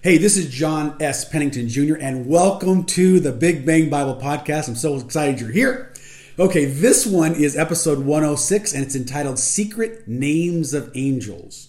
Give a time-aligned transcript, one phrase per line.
[0.00, 1.24] Hey, this is John S.
[1.24, 4.68] Pennington Jr., and welcome to the Big Bang Bible Podcast.
[4.68, 5.92] I'm so excited you're here.
[6.38, 11.68] Okay, this one is episode 106, and it's entitled Secret Names of Angels.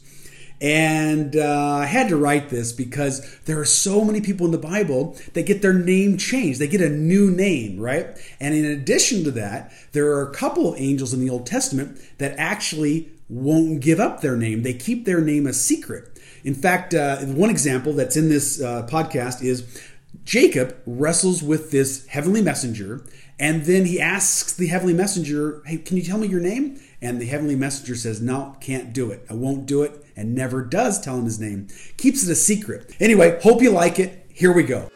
[0.62, 4.60] And uh, I had to write this because there are so many people in the
[4.60, 6.60] Bible that get their name changed.
[6.60, 8.16] They get a new name, right?
[8.40, 12.00] And in addition to that, there are a couple of angels in the Old Testament
[12.20, 14.62] that actually won't give up their name.
[14.62, 16.19] They keep their name a secret.
[16.44, 19.82] In fact, uh, one example that's in this uh, podcast is
[20.24, 23.04] Jacob wrestles with this heavenly messenger,
[23.40, 26.80] and then he asks the heavenly messenger, Hey, can you tell me your name?
[27.02, 29.26] And the heavenly messenger says, No, can't do it.
[29.30, 31.68] I won't do it, and never does tell him his name.
[31.98, 32.96] Keeps it a secret.
[33.00, 34.26] Anyway, hope you like it.
[34.34, 34.90] Here we go.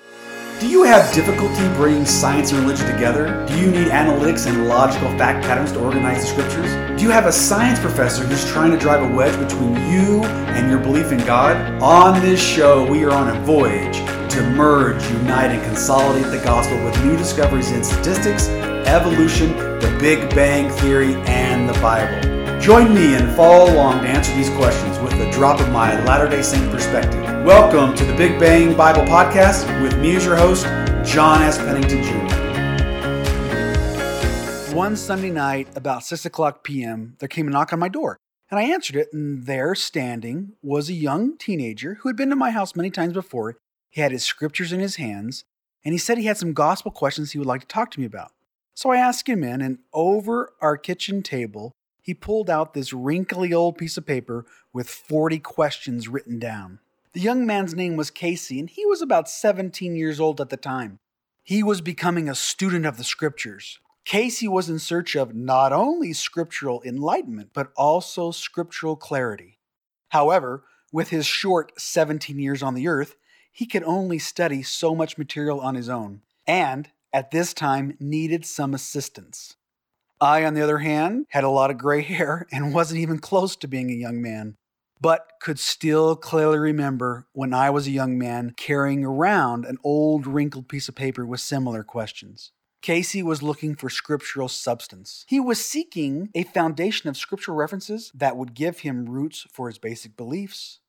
[0.60, 3.46] Do you have difficulty bringing science and religion together?
[3.48, 7.00] Do you need analytics and logical fact patterns to organize the scriptures?
[7.00, 10.70] Do you have a science professor who's trying to drive a wedge between you and
[10.70, 11.58] your belief in God?
[11.82, 13.98] On this show, we are on a voyage
[14.32, 18.48] to merge, unite, and consolidate the gospel with new discoveries in statistics,
[18.88, 22.33] evolution, the Big Bang Theory, and the Bible.
[22.64, 26.30] Join me and follow along to answer these questions with a drop of my Latter
[26.30, 27.22] day Saint perspective.
[27.46, 30.64] Welcome to the Big Bang Bible Podcast with me as your host,
[31.06, 31.58] John S.
[31.58, 32.20] Pennington Jr.
[34.74, 38.16] One Sunday night, about 6 o'clock p.m., there came a knock on my door.
[38.50, 42.36] And I answered it, and there, standing, was a young teenager who had been to
[42.38, 43.58] my house many times before
[43.90, 45.44] he had his scriptures in his hands,
[45.84, 48.06] and he said he had some gospel questions he would like to talk to me
[48.06, 48.32] about.
[48.74, 51.74] So I asked him in, and over our kitchen table,
[52.04, 56.80] he pulled out this wrinkly old piece of paper with 40 questions written down.
[57.14, 60.58] The young man's name was Casey, and he was about 17 years old at the
[60.58, 61.00] time.
[61.44, 63.80] He was becoming a student of the scriptures.
[64.04, 69.60] Casey was in search of not only scriptural enlightenment, but also scriptural clarity.
[70.10, 73.16] However, with his short 17 years on the earth,
[73.50, 78.46] he could only study so much material on his own, and at this time needed
[78.46, 79.56] some assistance.
[80.24, 83.56] I, on the other hand, had a lot of gray hair and wasn't even close
[83.58, 84.56] to being a young man,
[85.02, 90.26] but could still clearly remember when I was a young man carrying around an old
[90.26, 92.52] wrinkled piece of paper with similar questions.
[92.82, 95.24] Casey was looking for scriptural substance.
[95.28, 99.78] He was seeking a foundation of scriptural references that would give him roots for his
[99.78, 100.80] basic beliefs,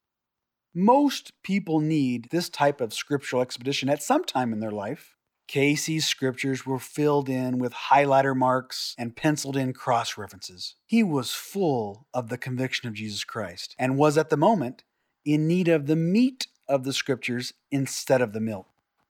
[0.74, 5.13] most people need this type of scriptural expedition at some time in their life.
[5.46, 10.76] Casey's scriptures were filled in with highlighter marks and penciled in cross references.
[10.86, 14.84] He was full of the conviction of Jesus Christ and was at the moment
[15.24, 18.68] in need of the meat of the scriptures instead of the milk.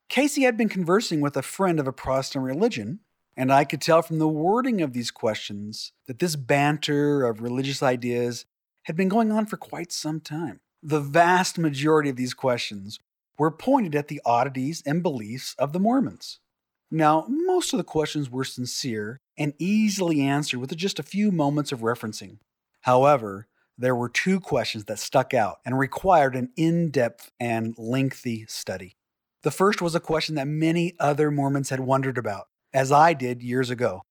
[0.09, 3.01] Casey had been conversing with a friend of a Protestant religion,
[3.37, 7.83] and I could tell from the wording of these questions that this banter of religious
[7.83, 8.45] ideas
[8.85, 10.61] had been going on for quite some time.
[10.83, 12.99] The vast majority of these questions
[13.39, 16.41] were pointed at the oddities and beliefs of the Mormons.
[16.91, 21.73] Now, most of the questions were sincere and easily answered with just a few moments
[21.73, 22.39] of referencing.
[22.83, 28.47] However, there were two questions that stuck out and required an in depth and lengthy
[28.47, 28.97] study.
[29.43, 33.43] The first was a question that many other Mormons had wondered about, as I did
[33.43, 34.03] years ago.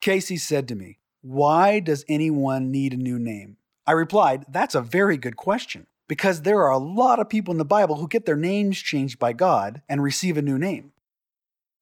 [0.00, 3.58] Casey said to me, Why does anyone need a new name?
[3.86, 7.58] I replied, That's a very good question because there are a lot of people in
[7.58, 10.92] the Bible who get their names changed by God and receive a new name.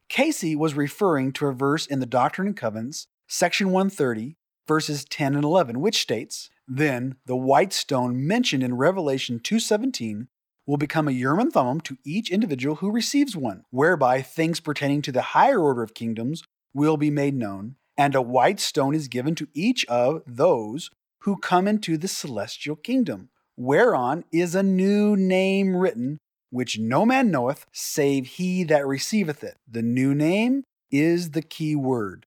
[0.08, 4.36] Casey was referring to a verse in the Doctrine and Covenants, section 130,
[4.66, 10.28] verses 10 and 11, which states, Then the white stone mentioned in Revelation 2:17
[10.66, 15.02] will become a Urim and Thummim to each individual who receives one, whereby things pertaining
[15.02, 16.42] to the higher order of kingdoms
[16.72, 21.36] will be made known, and a white stone is given to each of those who
[21.36, 27.66] come into the celestial kingdom whereon is a new name written, which no man knoweth,
[27.72, 29.58] save he that receiveth it.
[29.70, 32.24] The new name is the key word.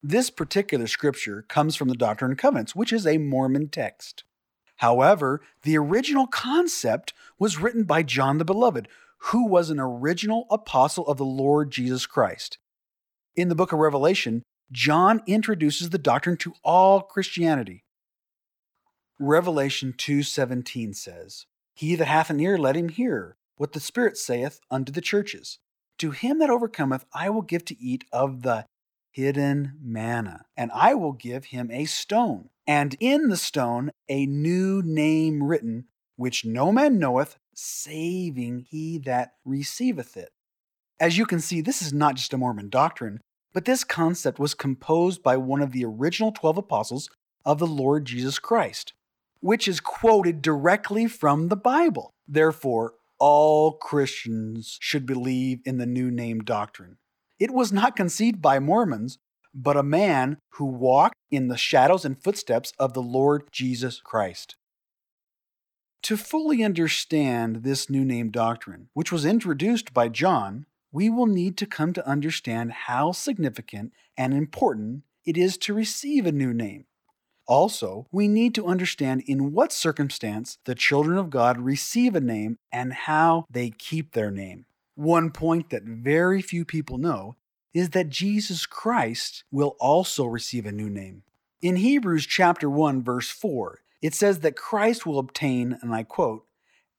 [0.00, 4.22] This particular scripture comes from the Doctrine and Covenants, which is a Mormon text.
[4.76, 8.86] However, the original concept was written by John the Beloved,
[9.22, 12.58] who was an original apostle of the Lord Jesus Christ.
[13.34, 17.82] In the book of Revelation, John introduces the doctrine to all Christianity.
[19.20, 24.60] Revelation 2:17 says, "He that hath an ear let him hear what the Spirit saith
[24.70, 25.58] unto the churches.
[25.98, 28.66] To him that overcometh I will give to eat of the
[29.10, 34.82] hidden manna, and I will give him a stone, and in the stone a new
[34.82, 40.32] name written, which no man knoweth, saving he that receiveth it."
[41.00, 43.20] As you can see, this is not just a Mormon doctrine,
[43.52, 47.10] but this concept was composed by one of the original 12 apostles
[47.44, 48.92] of the Lord Jesus Christ
[49.40, 52.14] which is quoted directly from the Bible.
[52.26, 56.98] Therefore, all Christians should believe in the new name doctrine.
[57.38, 59.18] It was not conceived by Mormons,
[59.54, 64.56] but a man who walked in the shadows and footsteps of the Lord Jesus Christ.
[66.02, 71.56] To fully understand this new name doctrine, which was introduced by John, we will need
[71.58, 76.86] to come to understand how significant and important it is to receive a new name.
[77.48, 82.58] Also, we need to understand in what circumstance the children of God receive a name
[82.70, 84.66] and how they keep their name.
[84.94, 87.36] One point that very few people know
[87.72, 91.22] is that Jesus Christ will also receive a new name.
[91.62, 96.44] In Hebrews chapter 1 verse 4, it says that Christ will obtain, and I quote,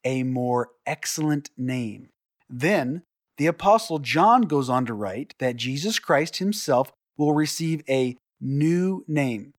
[0.03, 2.09] a more excellent name.
[2.49, 3.03] Then
[3.37, 9.03] the apostle John goes on to write that Jesus Christ himself will receive a new
[9.07, 9.53] name.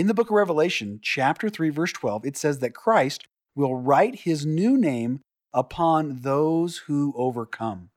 [0.00, 4.20] In the book of Revelation, chapter 3, verse 12, it says that Christ will write
[4.20, 5.20] his new name
[5.52, 7.90] upon those who overcome.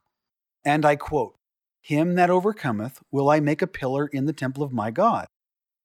[0.65, 1.35] And I quote,
[1.81, 5.27] Him that overcometh will I make a pillar in the temple of my God,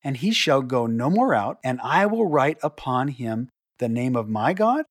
[0.02, 3.48] and he shall go no more out, and I will write upon him
[3.78, 4.86] the name of my God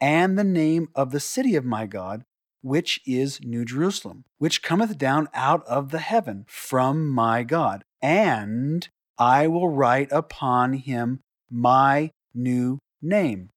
[0.00, 2.22] and the name of the city of my God,
[2.62, 8.88] which is New Jerusalem, which cometh down out of the heaven from my God, and
[9.20, 11.20] I will write upon him
[11.50, 13.50] my new name.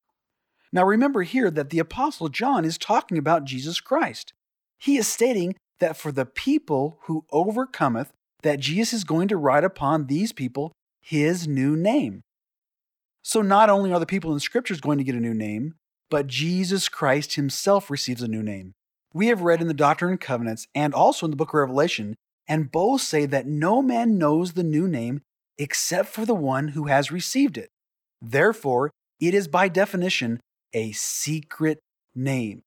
[0.73, 4.33] Now remember here that the Apostle John is talking about Jesus Christ.
[4.77, 8.11] He is stating that for the people who overcometh,
[8.41, 12.23] that Jesus is going to write upon these people his new name.
[13.21, 15.75] So not only are the people in scriptures going to get a new name,
[16.09, 18.73] but Jesus Christ himself receives a new name.
[19.13, 22.15] We have read in the Doctrine and Covenants and also in the book of Revelation,
[22.49, 25.21] and both say that no man knows the new name
[25.57, 27.69] except for the one who has received it.
[28.21, 30.39] Therefore, it is by definition
[30.73, 31.79] a secret
[32.15, 32.63] name.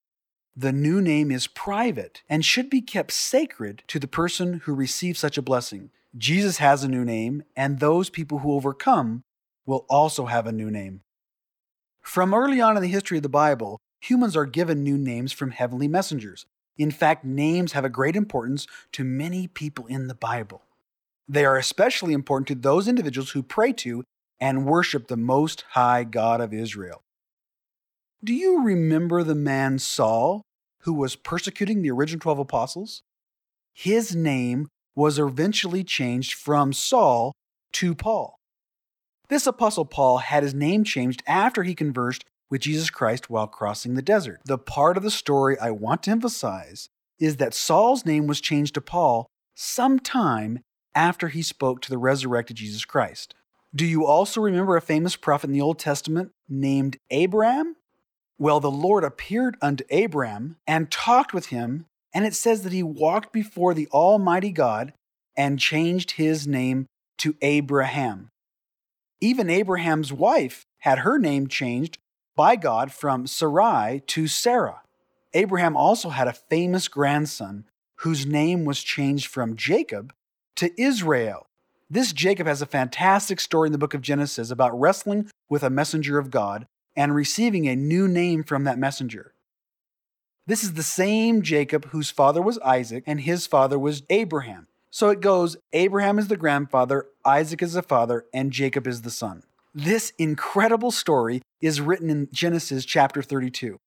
[0.56, 5.18] The new name is private and should be kept sacred to the person who receives
[5.18, 5.90] such a blessing.
[6.16, 9.22] Jesus has a new name, and those people who overcome
[9.66, 11.02] will also have a new name.
[12.00, 15.50] From early on in the history of the Bible, humans are given new names from
[15.50, 16.46] heavenly messengers.
[16.78, 20.62] In fact, names have a great importance to many people in the Bible.
[21.28, 24.04] They are especially important to those individuals who pray to
[24.40, 27.02] and worship the Most High God of Israel.
[28.22, 30.42] Do you remember the man Saul
[30.80, 33.02] who was persecuting the original 12 apostles?
[33.74, 37.32] His name was eventually changed from Saul
[37.72, 38.36] to Paul.
[39.28, 43.94] This apostle Paul had his name changed after he conversed with Jesus Christ while crossing
[43.94, 44.40] the desert.
[44.44, 46.88] The part of the story I want to emphasize
[47.18, 50.60] is that Saul's name was changed to Paul sometime
[50.96, 53.34] after he spoke to the resurrected Jesus Christ.
[53.74, 57.76] Do you also remember a famous prophet in the Old Testament named Abram?
[58.38, 61.84] Well, the Lord appeared unto Abraham and talked with him,
[62.14, 64.94] and it says that he walked before the Almighty God
[65.36, 66.86] and changed his name
[67.18, 68.30] to Abraham.
[69.20, 71.98] Even Abraham's wife had her name changed
[72.34, 74.82] by God from Sarai to Sarah.
[75.34, 77.64] Abraham also had a famous grandson
[77.96, 80.12] whose name was changed from Jacob
[80.56, 81.46] to Israel.
[81.88, 85.70] This Jacob has a fantastic story in the book of Genesis about wrestling with a
[85.70, 86.66] messenger of God
[86.96, 89.34] and receiving a new name from that messenger.
[90.46, 94.68] This is the same Jacob whose father was Isaac and his father was Abraham.
[94.90, 99.10] So it goes Abraham is the grandfather, Isaac is the father, and Jacob is the
[99.10, 99.42] son.
[99.74, 103.78] This incredible story is written in Genesis chapter 32.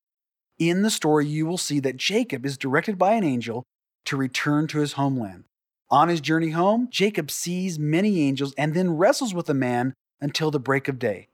[0.59, 3.63] In the story, you will see that Jacob is directed by an angel
[4.05, 5.45] to return to his homeland.
[5.91, 10.51] On his journey home, Jacob sees many angels and then wrestles with a man until
[10.51, 11.27] the break of day.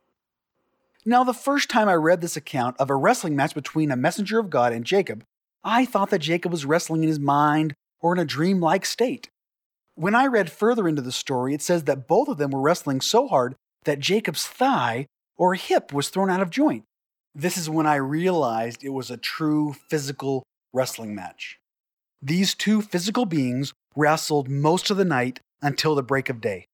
[1.05, 4.39] Now, the first time I read this account of a wrestling match between a messenger
[4.39, 5.24] of God and Jacob,
[5.63, 9.29] I thought that Jacob was wrestling in his mind or in a dreamlike state.
[9.95, 13.01] When I read further into the story, it says that both of them were wrestling
[13.01, 15.05] so hard that Jacob's thigh
[15.38, 16.85] or hip was thrown out of joint.
[17.33, 20.43] This is when I realized it was a true physical
[20.74, 21.59] wrestling match.
[22.21, 26.67] These two physical beings wrestled most of the night until the break of day.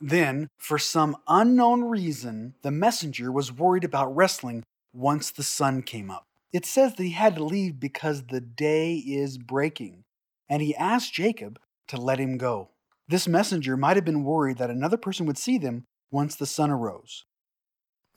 [0.00, 6.10] Then, for some unknown reason, the messenger was worried about wrestling once the sun came
[6.10, 6.26] up.
[6.52, 10.04] It says that he had to leave because the day is breaking,
[10.48, 11.58] and he asked Jacob
[11.88, 12.70] to let him go.
[13.08, 16.70] This messenger might have been worried that another person would see them once the sun
[16.70, 17.24] arose.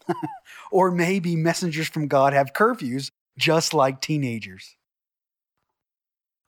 [0.71, 4.75] or maybe messengers from God have curfews just like teenagers.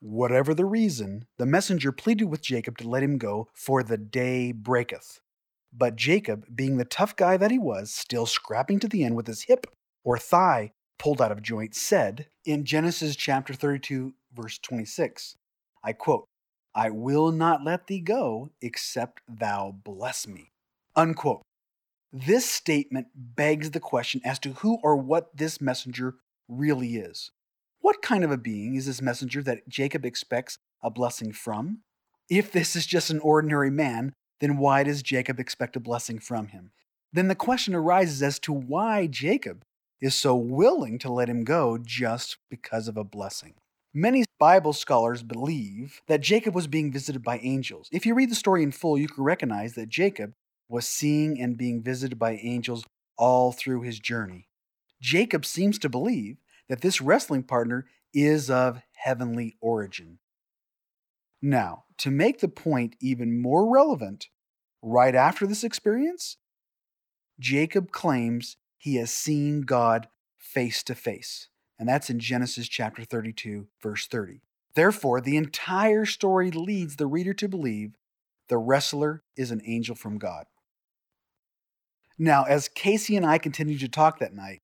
[0.02, 4.52] Whatever the reason, the messenger pleaded with Jacob to let him go, for the day
[4.52, 5.22] breaketh.
[5.72, 9.28] But Jacob, being the tough guy that he was, still scrapping to the end with
[9.28, 9.68] his hip
[10.04, 15.38] or thigh pulled out of joint, said in Genesis chapter 32, verse 26,
[15.84, 16.26] I quote,
[16.74, 20.52] I will not let thee go except thou bless me.
[20.96, 21.44] Unquote.
[22.12, 26.16] This statement begs the question as to who or what this messenger
[26.48, 27.32] really is.
[27.82, 31.80] What kind of a being is this messenger that Jacob expects a blessing from?
[32.30, 36.48] If this is just an ordinary man, then why does Jacob expect a blessing from
[36.48, 36.72] him?
[37.12, 39.64] Then the question arises as to why Jacob
[40.00, 43.56] is so willing to let him go just because of a blessing.
[43.94, 47.90] Many Bible scholars believe that Jacob was being visited by angels.
[47.92, 50.34] If you read the story in full, you can recognize that Jacob
[50.70, 52.86] was seeing and being visited by angels
[53.18, 54.48] all through his journey.
[55.02, 56.38] Jacob seems to believe
[56.72, 60.20] that this wrestling partner is of heavenly origin.
[61.42, 64.30] Now, to make the point even more relevant,
[64.82, 66.38] right after this experience,
[67.38, 71.50] Jacob claims he has seen God face to face.
[71.78, 74.40] And that's in Genesis chapter 32, verse 30.
[74.74, 77.98] Therefore, the entire story leads the reader to believe
[78.48, 80.46] the wrestler is an angel from God.
[82.18, 84.62] Now, as Casey and I continued to talk that night,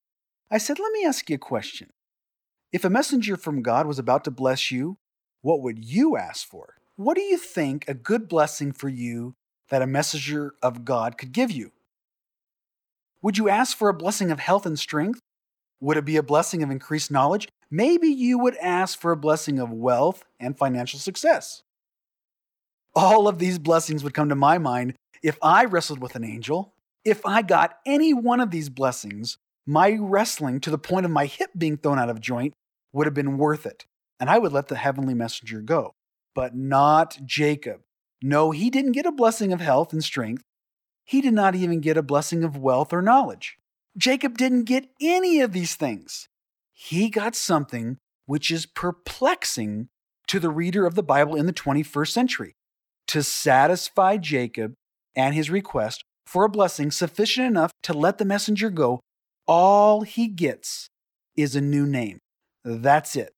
[0.50, 1.90] I said, Let me ask you a question.
[2.78, 5.00] If a messenger from God was about to bless you,
[5.42, 6.76] what would you ask for?
[6.96, 9.34] What do you think a good blessing for you
[9.70, 11.72] that a messenger of God could give you?
[13.24, 15.20] Would you ask for a blessing of health and strength?
[15.80, 17.48] Would it be a blessing of increased knowledge?
[17.72, 21.64] Maybe you would ask for a blessing of wealth and financial success.
[22.94, 24.94] All of these blessings would come to my mind
[25.24, 26.76] if I wrestled with an angel.
[27.04, 31.26] If I got any one of these blessings, my wrestling to the point of my
[31.26, 32.54] hip being thrown out of joint
[32.98, 33.86] would have been worth it,
[34.20, 35.94] and I would let the heavenly messenger go.
[36.34, 37.82] But not Jacob.
[38.24, 40.42] No, he didn't get a blessing of health and strength.
[41.06, 43.58] He did not even get a blessing of wealth or knowledge.
[43.96, 46.28] Jacob didn't get any of these things.
[46.74, 49.90] He got something which is perplexing
[50.28, 52.56] to the reader of the Bible in the 21st century.
[53.10, 54.74] To satisfy Jacob
[55.16, 59.02] and his request for a blessing sufficient enough to let the messenger go,
[59.48, 60.90] all he gets
[61.36, 62.18] is a new name.
[62.70, 63.34] That's it.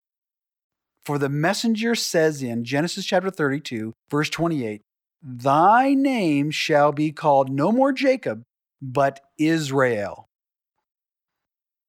[1.06, 4.82] For the messenger says in Genesis chapter 32, verse 28,
[5.22, 8.42] Thy name shall be called no more Jacob,
[8.82, 10.26] but Israel.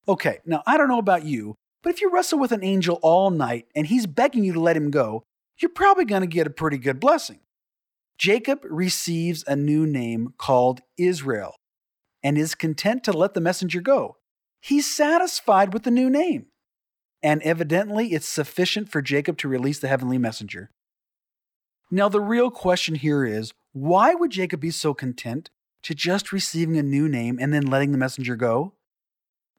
[0.07, 3.31] Okay, now I don't know about you, but if you wrestle with an angel all
[3.31, 5.23] night and he's begging you to let him go,
[5.59, 7.41] you're probably going to get a pretty good blessing.
[8.19, 11.55] Jacob receives a new name called Israel
[12.23, 14.17] and is content to let the messenger go.
[14.61, 16.50] He's satisfied with the new name.
[17.23, 20.71] And evidently, it's sufficient for Jacob to release the heavenly messenger.
[21.91, 25.51] Now, the real question here is why would Jacob be so content
[25.83, 28.75] to just receiving a new name and then letting the messenger go?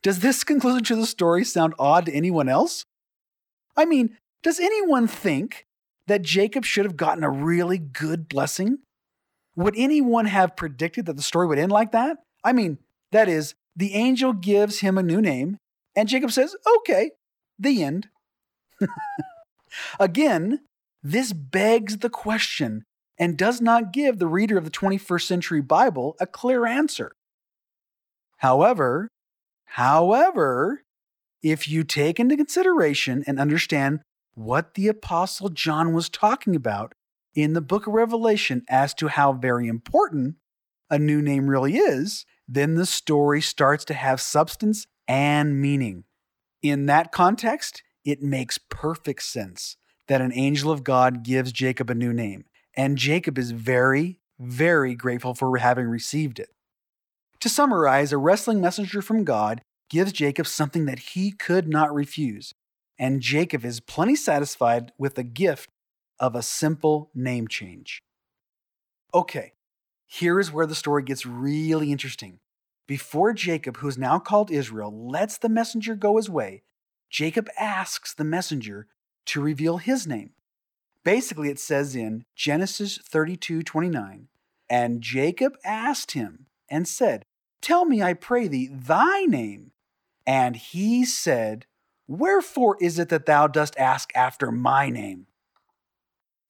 [0.02, 2.86] Does this conclusion to the story sound odd to anyone else?
[3.78, 5.66] I mean, does anyone think
[6.08, 8.80] that Jacob should have gotten a really good blessing?
[9.56, 12.18] Would anyone have predicted that the story would end like that?
[12.44, 12.80] I mean,
[13.12, 15.58] that is, the angel gives him a new name,
[15.96, 17.12] and Jacob says, okay,
[17.62, 18.10] the end.
[20.00, 20.62] Again,
[21.02, 22.84] this begs the question
[23.18, 27.14] and does not give the reader of the 21st century Bible a clear answer.
[28.38, 29.08] However,
[29.76, 30.84] However,
[31.42, 34.02] if you take into consideration and understand
[34.34, 36.94] what the Apostle John was talking about
[37.34, 40.36] in the book of Revelation as to how very important
[40.90, 46.04] a new name really is, then the story starts to have substance and meaning.
[46.62, 49.78] In that context, it makes perfect sense
[50.08, 54.94] that an angel of God gives Jacob a new name, and Jacob is very, very
[54.94, 56.50] grateful for having received it.
[57.40, 62.54] To summarize, a wrestling messenger from God gives Jacob something that he could not refuse,
[63.00, 65.70] and Jacob is plenty satisfied with the gift
[66.20, 68.04] of a simple name change.
[69.14, 69.54] Okay,
[70.06, 72.40] here is where the story gets really interesting.
[72.92, 76.64] Before Jacob, who is now called Israel, lets the messenger go his way,
[77.10, 78.86] Jacob asks the messenger
[79.28, 80.32] to reveal his name.
[81.06, 84.28] Basically, it says in Genesis 32 29,
[84.70, 87.24] and Jacob asked him and said,
[87.62, 89.72] Tell me, I pray thee, thy name.
[90.28, 91.68] And he said,
[92.10, 95.28] Wherefore is it that thou dost ask after my name?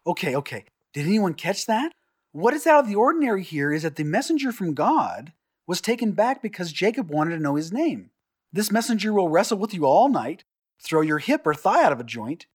[0.07, 0.65] Okay, okay.
[0.91, 1.93] Did anyone catch that?
[2.31, 5.33] What is out of the ordinary here is that the messenger from God
[5.67, 8.11] was taken back because Jacob wanted to know his name.
[8.51, 10.43] This messenger will wrestle with you all night,
[10.83, 12.47] throw your hip or thigh out of a joint.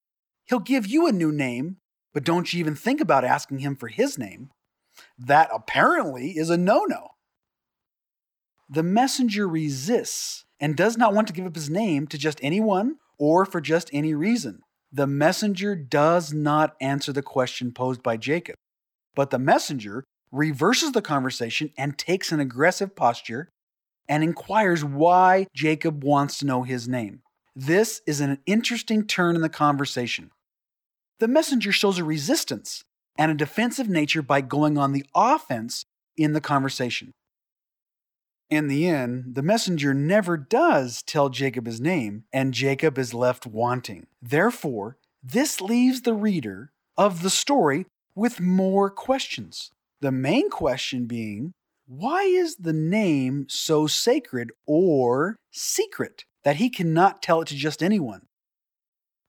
[0.45, 1.79] He'll give you a new name,
[2.13, 4.51] but don't you even think about asking him for his name.
[5.19, 7.09] That apparently is a no no.
[8.69, 12.97] the messenger resists and does not want to give up his name to just anyone
[13.19, 14.61] or for just any reason.
[14.93, 18.57] The messenger does not answer the question posed by Jacob,
[19.15, 23.49] but the messenger reverses the conversation and takes an aggressive posture
[24.09, 27.23] and inquires why Jacob wants to know his name.
[27.55, 30.31] This is an interesting turn in the conversation.
[31.19, 32.85] The messenger shows a resistance
[33.17, 35.85] and a defensive nature by going on the offense
[36.17, 37.13] in the conversation.
[38.49, 43.47] In the end, the messenger never does tell Jacob his name, and Jacob is left
[43.47, 44.07] wanting.
[44.23, 49.73] Therefore, this leaves the reader of the story with more questions.
[50.01, 51.53] The main question being,
[51.87, 57.83] why is the name so sacred or secret that he cannot tell it to just
[57.83, 58.27] anyone?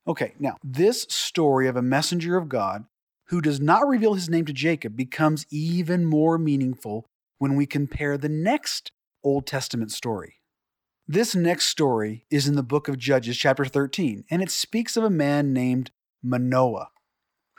[0.08, 2.86] Okay, now, this story of a messenger of God
[3.28, 7.06] who does not reveal his name to Jacob becomes even more meaningful
[7.38, 8.92] when we compare the next
[9.24, 10.36] Old Testament story.
[11.08, 15.04] This next story is in the book of Judges, chapter 13, and it speaks of
[15.04, 16.90] a man named Manoah,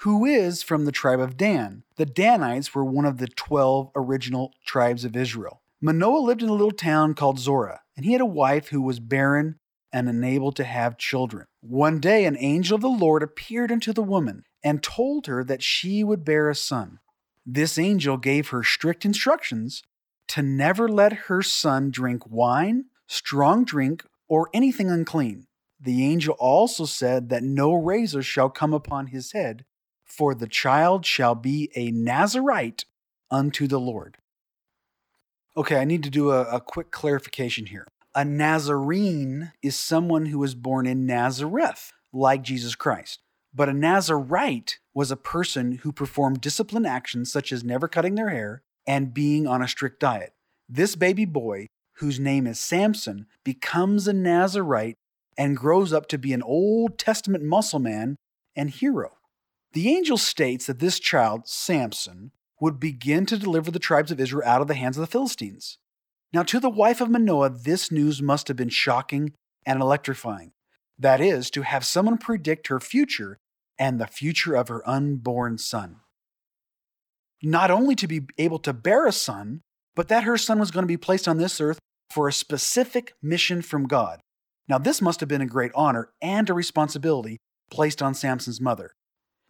[0.03, 1.83] who is from the tribe of Dan.
[1.97, 5.61] The Danites were one of the 12 original tribes of Israel.
[5.81, 9.01] Manoah lived in a little town called Zorah, and he had a wife who was
[9.01, 9.59] barren
[9.93, 11.47] and unable to have children.
[11.61, 15.65] One day, an angel of the Lord appeared unto the woman and told her that
[15.65, 17.01] she would bear a son.
[17.45, 19.83] This angel gave her strict instructions
[20.29, 25.47] to never let her son drink wine, strong drink, or anything unclean.
[25.81, 29.65] The angel also said that no razor shall come upon his head,
[30.19, 32.85] for the child shall be a Nazarite
[33.31, 34.19] unto the Lord.
[35.57, 37.87] Okay, I need to do a, a quick clarification here.
[38.17, 43.21] A Nazarene is someone who was born in Nazareth, like Jesus Christ.
[43.55, 48.31] But a Nazarite was a person who performed disciplined actions such as never cutting their
[48.31, 50.33] hair and being on a strict diet.
[50.69, 54.97] This baby boy, whose name is Samson, becomes a Nazarite
[55.37, 58.17] and grows up to be an Old Testament muscle man
[58.57, 59.18] and hero.
[59.73, 64.49] The angel states that this child, Samson, would begin to deliver the tribes of Israel
[64.49, 65.79] out of the hands of the Philistines.
[66.33, 69.33] Now, to the wife of Manoah, this news must have been shocking
[69.65, 70.53] and electrifying.
[70.99, 73.39] That is, to have someone predict her future
[73.79, 75.97] and the future of her unborn son.
[77.43, 79.61] Not only to be able to bear a son,
[79.95, 81.79] but that her son was going to be placed on this earth
[82.11, 84.21] for a specific mission from God.
[84.69, 87.39] Now, this must have been a great honor and a responsibility
[87.71, 88.93] placed on Samson's mother.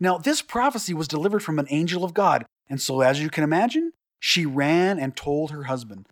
[0.00, 3.44] Now, this prophecy was delivered from an angel of God, and so as you can
[3.44, 6.06] imagine, she ran and told her husband.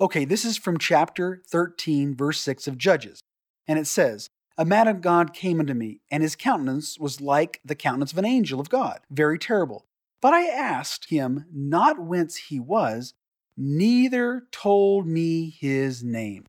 [0.00, 3.20] Okay, this is from chapter 13, verse 6 of Judges,
[3.66, 7.60] and it says, a man of God came unto me, and his countenance was like
[7.64, 9.86] the countenance of an angel of God, very terrible.
[10.20, 13.14] But I asked him not whence he was,
[13.56, 16.44] neither told me his name.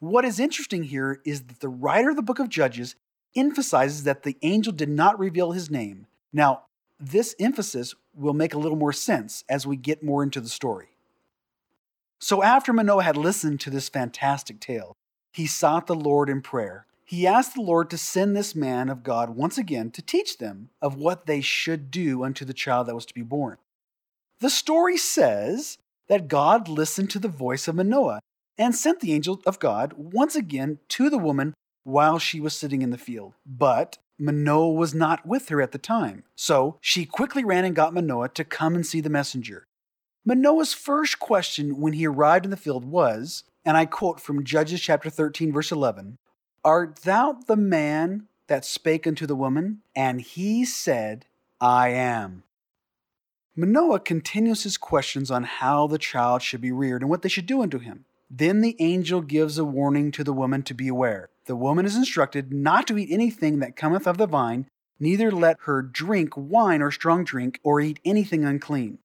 [0.00, 2.94] What is interesting here is that the writer of the book of Judges
[3.36, 6.06] emphasizes that the angel did not reveal his name.
[6.32, 6.62] Now,
[7.00, 10.88] this emphasis will make a little more sense as we get more into the story.
[12.18, 14.96] So, after Manoah had listened to this fantastic tale,
[15.32, 19.02] he sought the Lord in prayer he asked the Lord to send this man of
[19.02, 22.94] God once again to teach them of what they should do unto the child that
[22.94, 23.56] was to be born.
[24.40, 28.20] The story says that God listened to the voice of Manoah
[28.58, 32.82] and sent the angel of God once again to the woman while she was sitting
[32.82, 33.34] in the field.
[33.46, 36.24] But Manoah was not with her at the time.
[36.34, 39.66] So she quickly ran and got Manoah to come and see the messenger.
[40.24, 44.80] Manoah's first question when he arrived in the field was, and I quote from Judges
[44.80, 46.18] chapter 13, verse 11
[46.64, 49.82] Art thou the man that spake unto the woman?
[49.94, 51.26] And he said,
[51.60, 52.42] I am.
[53.56, 57.46] Manoah continues his questions on how the child should be reared and what they should
[57.46, 58.04] do unto him.
[58.30, 61.30] Then the angel gives a warning to the woman to beware.
[61.48, 64.68] The woman is instructed not to eat anything that cometh of the vine,
[65.00, 68.98] neither let her drink wine or strong drink, or eat anything unclean.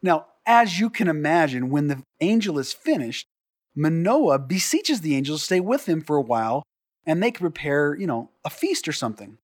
[0.00, 3.26] Now, as you can imagine, when the angel is finished,
[3.74, 6.62] Manoah beseeches the angel to stay with him for a while
[7.04, 9.38] and they could prepare, you know, a feast or something.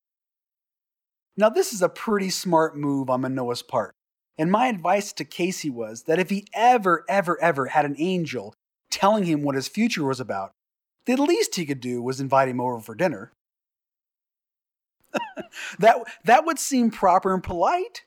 [1.35, 3.93] Now, this is a pretty smart move on Manoah's part.
[4.37, 8.53] And my advice to Casey was that if he ever, ever, ever had an angel
[8.89, 10.53] telling him what his future was about,
[11.05, 13.31] the least he could do was invite him over for dinner.
[15.79, 18.03] that, that would seem proper and polite,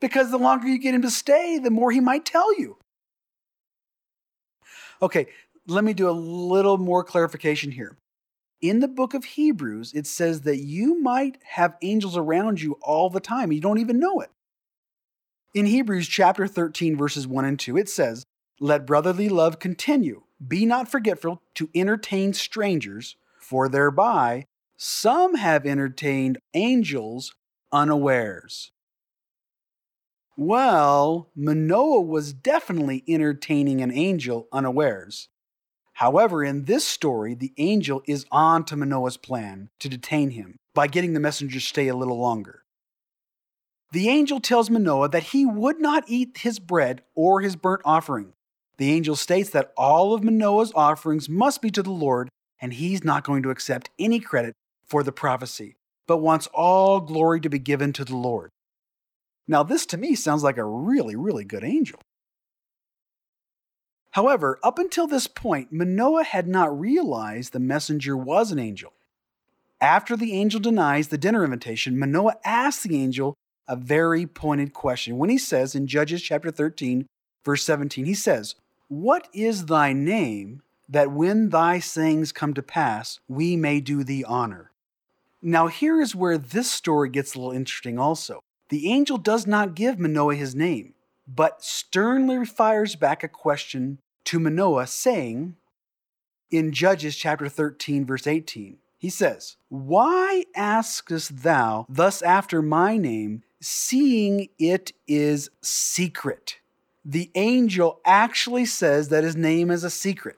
[0.00, 2.76] because the longer you get him to stay, the more he might tell you.
[5.02, 5.26] Okay,
[5.66, 7.96] let me do a little more clarification here
[8.60, 13.08] in the book of Hebrews, it says that you might have angels around you all
[13.08, 13.52] the time.
[13.52, 14.30] You don't even know it.
[15.54, 18.24] In Hebrews chapter 13, verses 1 and 2, it says,
[18.60, 20.22] Let brotherly love continue.
[20.46, 27.34] Be not forgetful to entertain strangers, for thereby some have entertained angels
[27.72, 28.72] unawares.
[30.36, 35.28] Well, Manoah was definitely entertaining an angel unawares.
[35.94, 40.86] However, in this story, the angel is on to Manoah's plan to detain him by
[40.86, 42.64] getting the messenger to stay a little longer.
[43.92, 48.32] The angel tells Manoah that he would not eat his bread or his burnt offering.
[48.80, 52.30] The angel states that all of Manoah's offerings must be to the Lord,
[52.62, 54.54] and he's not going to accept any credit
[54.86, 58.48] for the prophecy, but wants all glory to be given to the Lord.
[59.46, 62.00] Now, this to me sounds like a really, really good angel.
[64.12, 68.94] However, up until this point, Manoah had not realized the messenger was an angel.
[69.78, 73.34] After the angel denies the dinner invitation, Manoah asks the angel
[73.68, 75.18] a very pointed question.
[75.18, 77.06] When he says in Judges chapter 13,
[77.44, 78.54] verse 17, he says,
[78.90, 84.24] What is thy name, that when thy sayings come to pass, we may do thee
[84.24, 84.72] honor?
[85.40, 88.42] Now, here is where this story gets a little interesting also.
[88.68, 90.94] The angel does not give Manoah his name
[91.34, 95.56] but sternly fires back a question to Manoah, saying
[96.50, 103.44] in Judges chapter 13, verse 18, he says, Why askest thou thus after my name,
[103.60, 106.59] seeing it is secret?
[107.04, 110.36] The angel actually says that his name is a secret.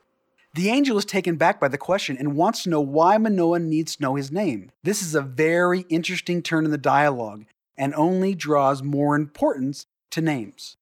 [0.54, 3.96] The angel is taken back by the question and wants to know why Manoah needs
[3.96, 4.70] to know his name.
[4.84, 7.46] This is a very interesting turn in the dialogue
[7.76, 10.76] and only draws more importance to names.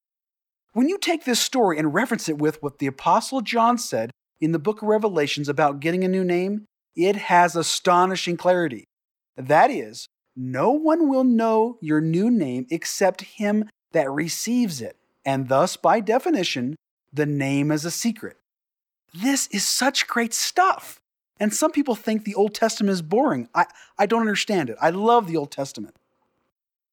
[0.72, 4.52] When you take this story and reference it with what the Apostle John said in
[4.52, 6.66] the book of Revelations about getting a new name,
[6.96, 8.84] it has astonishing clarity.
[9.36, 15.48] That is, no one will know your new name except him that receives it, and
[15.48, 16.76] thus, by definition,
[17.12, 18.36] the name is a secret.
[19.14, 21.00] This is such great stuff.
[21.38, 23.48] And some people think the Old Testament is boring.
[23.54, 23.66] I,
[23.98, 24.76] I don't understand it.
[24.80, 25.96] I love the Old Testament.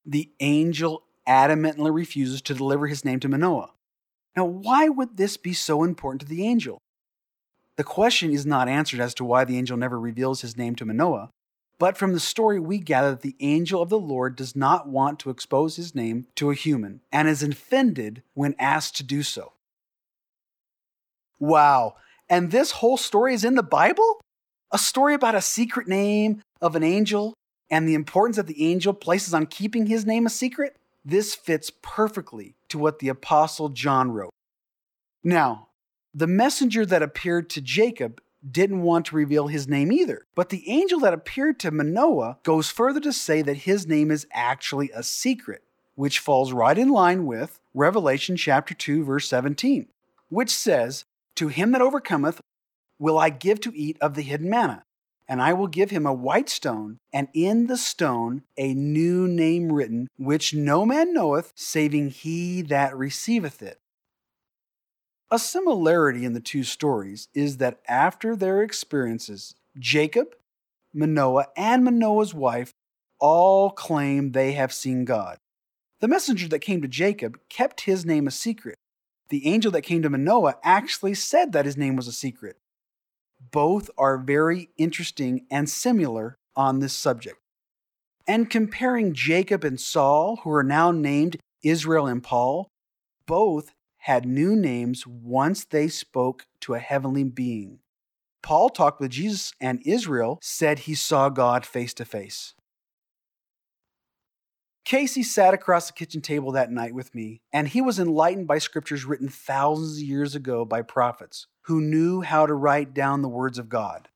[0.06, 3.72] The angel adamantly refuses to deliver his name to Manoah.
[4.34, 6.78] Now, why would this be so important to the angel?
[7.76, 10.86] The question is not answered as to why the angel never reveals his name to
[10.86, 11.30] Manoah,
[11.78, 15.18] but from the story we gather that the angel of the Lord does not want
[15.20, 19.52] to expose his name to a human and is offended when asked to do so.
[21.38, 21.96] Wow,
[22.28, 24.20] and this whole story is in the Bible?
[24.72, 27.34] A story about a secret name of an angel
[27.70, 30.76] and the importance that the angel places on keeping his name a secret?
[31.04, 34.32] This fits perfectly to what the Apostle John wrote.
[35.22, 35.68] Now,
[36.12, 40.68] the messenger that appeared to Jacob didn't want to reveal his name either, but the
[40.68, 45.02] angel that appeared to Manoah goes further to say that his name is actually a
[45.02, 45.62] secret,
[45.94, 49.88] which falls right in line with Revelation chapter 2 verse 17,
[50.28, 51.04] which says,
[51.36, 52.40] "To him that overcometh
[52.98, 54.82] will I give to eat of the hidden manna,
[55.28, 59.72] and I will give him a white stone, and in the stone a new name
[59.72, 63.78] written, which no man knoweth, saving he that receiveth it.
[65.30, 70.34] A similarity in the two stories is that after their experiences, Jacob,
[70.94, 72.72] Manoah, and Manoah's wife
[73.20, 75.38] all claim they have seen God.
[76.00, 78.76] The messenger that came to Jacob kept his name a secret.
[79.28, 82.56] The angel that came to Manoah actually said that his name was a secret
[83.50, 87.38] both are very interesting and similar on this subject.
[88.26, 92.68] And comparing Jacob and Saul, who are now named Israel and Paul,
[93.26, 93.70] both
[94.08, 97.78] had new names once they spoke to a heavenly being.
[98.42, 102.54] Paul talked with Jesus, and Israel said he saw God face to face.
[104.86, 108.56] Casey sat across the kitchen table that night with me, and he was enlightened by
[108.56, 113.28] scriptures written thousands of years ago by prophets who knew how to write down the
[113.28, 114.08] words of God.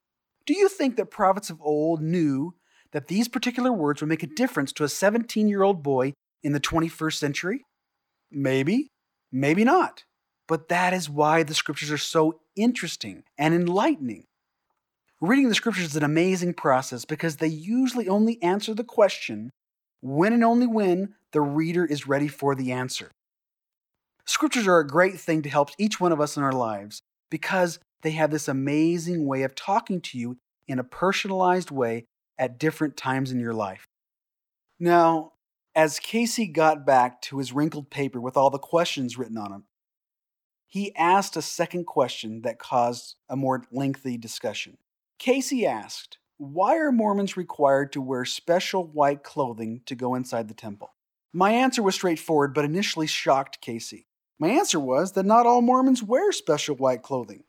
[0.46, 2.54] Do you think that prophets of old knew
[2.92, 6.52] that these particular words would make a difference to a 17 year old boy in
[6.52, 7.66] the 21st century?
[8.30, 8.88] Maybe,
[9.32, 10.04] maybe not.
[10.46, 14.26] But that is why the scriptures are so interesting and enlightening.
[15.20, 19.50] Reading the scriptures is an amazing process because they usually only answer the question
[20.00, 23.10] when and only when the reader is ready for the answer.
[24.24, 27.78] Scriptures are a great thing to help each one of us in our lives because
[28.02, 30.36] they have this amazing way of talking to you
[30.68, 32.04] in a personalized way
[32.38, 33.86] at different times in your life.
[34.78, 35.31] Now,
[35.74, 39.64] as Casey got back to his wrinkled paper with all the questions written on them,
[40.66, 44.78] he asked a second question that caused a more lengthy discussion.
[45.18, 50.54] Casey asked, Why are Mormons required to wear special white clothing to go inside the
[50.54, 50.94] temple?
[51.32, 54.06] My answer was straightforward, but initially shocked Casey.
[54.38, 57.44] My answer was that not all Mormons wear special white clothing.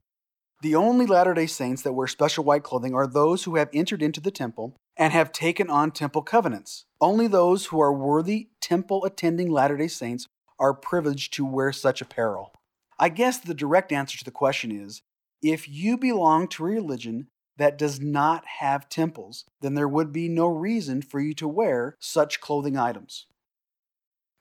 [0.62, 4.01] The only Latter day Saints that wear special white clothing are those who have entered
[4.01, 6.86] into the temple and have taken on temple covenants.
[7.01, 10.27] Only those who are worthy temple attending Latter day Saints
[10.60, 12.53] are privileged to wear such apparel.
[12.99, 15.01] I guess the direct answer to the question is
[15.41, 17.27] if you belong to a religion
[17.58, 21.95] that does not have temples, then there would be no reason for you to wear
[21.99, 23.27] such clothing items.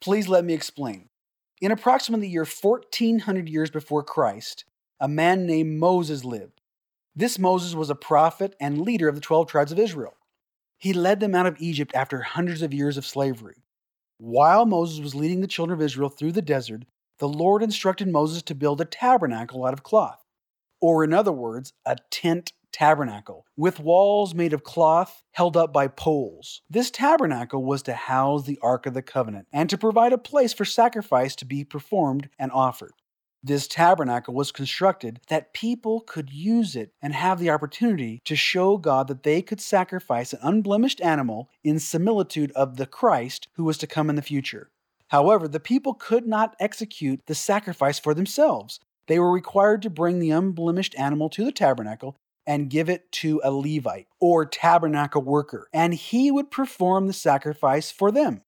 [0.01, 1.09] Please let me explain.
[1.61, 4.65] In approximately the year 1400 years before Christ,
[4.99, 6.61] a man named Moses lived.
[7.15, 10.15] This Moses was a prophet and leader of the 12 tribes of Israel.
[10.83, 13.62] He led them out of Egypt after hundreds of years of slavery.
[14.18, 16.87] While Moses was leading the children of Israel through the desert,
[17.21, 20.25] the Lord instructed Moses to build a tabernacle out of cloth,
[20.81, 25.87] or in other words, a tent tabernacle, with walls made of cloth held up by
[25.87, 26.62] poles.
[26.68, 30.53] This tabernacle was to house the Ark of the Covenant and to provide a place
[30.53, 32.95] for sacrifice to be performed and offered.
[33.45, 38.77] This tabernacle was constructed that people could use it and have the opportunity to show
[38.77, 43.79] God that they could sacrifice an unblemished animal in similitude of the Christ who was
[43.79, 44.71] to come in the future.
[45.09, 48.79] However, the people could not execute the sacrifice for themselves.
[49.09, 53.41] They were required to bring the unblemished animal to the tabernacle and give it to
[53.43, 58.43] a Levite or tabernacle worker, and he would perform the sacrifice for them.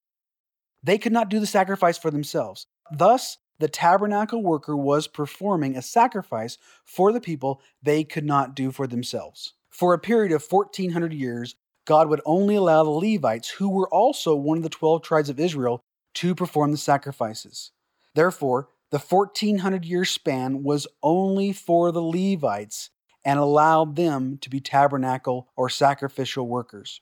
[0.83, 2.67] They could not do the sacrifice for themselves.
[2.93, 8.71] Thus, the tabernacle worker was performing a sacrifice for the people they could not do
[8.71, 9.55] for themselves.
[9.71, 14.35] For a period of 1400 years, God would only allow the Levites, who were also
[14.35, 15.81] one of the 12 tribes of Israel,
[16.14, 17.73] to perform the sacrifices.
[18.14, 22.90] Therefore, the 1400 year span was only for the Levites
[23.25, 27.01] and allowed them to be tabernacle or sacrificial workers.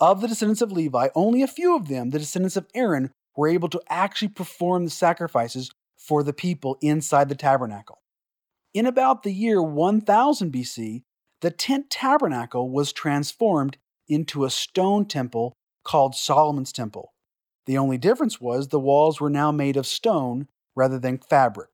[0.00, 3.48] Of the descendants of Levi, only a few of them, the descendants of Aaron, were
[3.48, 8.02] able to actually perform the sacrifices for the people inside the tabernacle.
[8.72, 11.02] In about the year 1000 BC,
[11.40, 13.76] the tent tabernacle was transformed
[14.08, 17.12] into a stone temple called Solomon's Temple.
[17.66, 21.70] The only difference was the walls were now made of stone rather than fabric.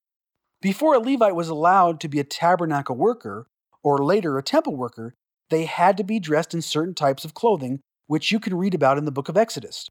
[0.60, 3.46] Before a Levite was allowed to be a tabernacle worker,
[3.82, 5.14] or later a temple worker,
[5.48, 8.98] they had to be dressed in certain types of clothing, which you can read about
[8.98, 9.88] in the book of Exodus.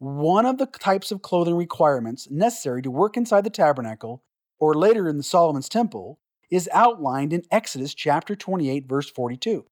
[0.00, 4.22] One of the types of clothing requirements necessary to work inside the tabernacle,
[4.58, 6.18] or later in Solomon's temple,
[6.50, 9.66] is outlined in Exodus chapter 28, verse 42.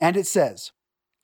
[0.00, 0.72] And it says,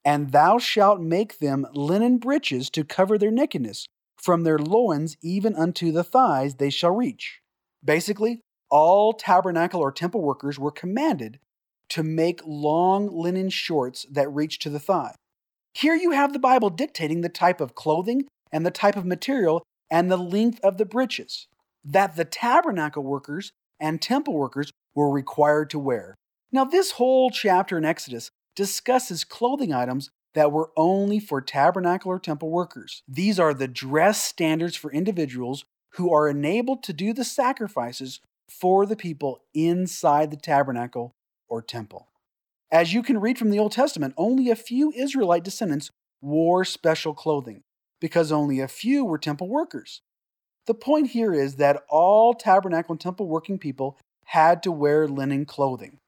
[0.05, 5.57] And thou shalt make them linen breeches to cover their nakedness, from their loins even
[5.57, 7.41] unto the thighs they shall reach.
[7.85, 11.41] Basically, all tabernacle or temple workers were commanded
[11.89, 15.17] to make long linen shorts that reach to the thigh.
[15.79, 19.63] Here you have the Bible dictating the type of clothing and the type of material
[19.89, 21.47] and the length of the breeches
[21.85, 26.17] that the tabernacle workers and temple workers were required to wear.
[26.51, 32.19] Now, this whole chapter in Exodus discusses clothing items that were only for tabernacle or
[32.19, 33.05] temple workers.
[33.07, 38.19] These are the dress standards for individuals who are enabled to do the sacrifices
[38.51, 41.13] for the people inside the tabernacle
[41.49, 42.09] or temple.
[42.71, 47.15] As you can read from the Old Testament, only a few Israelite descendants wore special
[47.15, 47.63] clothing
[48.01, 50.03] because only a few were temple workers.
[50.67, 55.47] The point here is that all tabernacle and temple working people had to wear linen
[55.47, 55.99] clothing.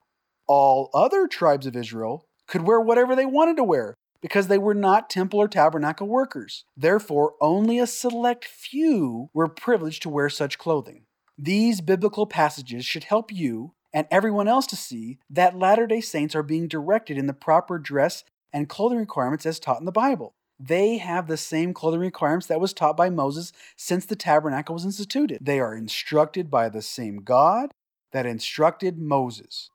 [0.47, 4.75] All other tribes of Israel could wear whatever they wanted to wear because they were
[4.75, 6.67] not temple or tabernacle workers.
[6.77, 11.07] Therefore, only a select few were privileged to wear such clothing.
[11.39, 16.35] These biblical passages should help you and everyone else to see that Latter day Saints
[16.35, 20.35] are being directed in the proper dress and clothing requirements as taught in the Bible.
[20.59, 24.85] They have the same clothing requirements that was taught by Moses since the tabernacle was
[24.85, 25.39] instituted.
[25.41, 27.73] They are instructed by the same God
[28.13, 29.71] that instructed Moses.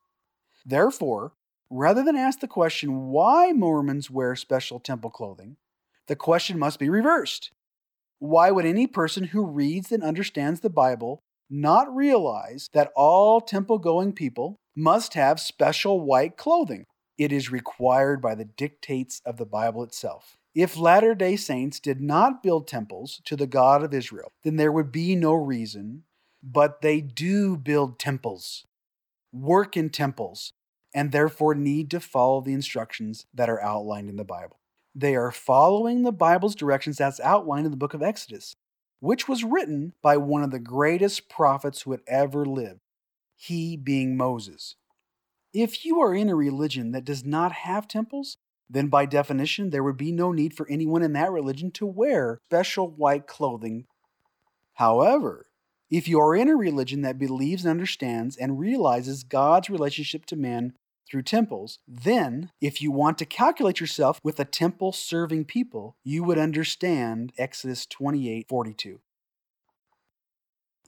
[0.65, 1.33] Therefore,
[1.71, 5.57] rather than ask the question why Mormons wear special temple clothing,
[6.07, 7.51] the question must be reversed.
[8.19, 13.77] Why would any person who reads and understands the Bible not realize that all temple
[13.77, 16.85] going people must have special white clothing.
[17.17, 20.37] It is required by the dictates of the Bible itself.
[20.53, 24.71] If Latter day Saints did not build temples to the God of Israel, then there
[24.71, 26.03] would be no reason,
[26.41, 28.65] but they do build temples,
[29.31, 30.53] work in temples,
[30.93, 34.59] and therefore need to follow the instructions that are outlined in the Bible.
[34.93, 38.55] They are following the Bible's directions that's outlined in the book of Exodus
[39.05, 42.79] which was written by one of the greatest prophets who had ever lived,
[43.35, 44.75] he being Moses.
[45.53, 48.37] If you are in a religion that does not have temples,
[48.67, 52.39] then by definition there would be no need for anyone in that religion to wear
[52.45, 53.85] special white clothing.
[54.73, 55.45] However,
[55.87, 60.35] If you are in a religion that believes and understands and realizes God's relationship to
[60.35, 60.73] man
[61.09, 66.23] through temples, then if you want to calculate yourself with a temple serving people, you
[66.23, 68.99] would understand Exodus 28 42.